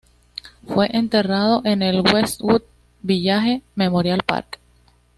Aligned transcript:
Fue 0.67 0.89
enterrado 0.97 1.61
en 1.63 1.83
el 1.83 2.01
Westwood 2.01 2.63
Village 3.03 3.61
Memorial 3.75 4.23
Park. 4.25 4.59